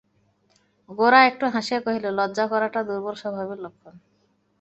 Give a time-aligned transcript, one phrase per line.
[0.89, 3.93] গোরা একটু হাসিয়া কহিল, লজ্জা করাটা দুর্বল স্বভাবের লক্ষণ।